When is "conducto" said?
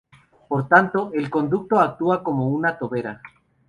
1.29-1.79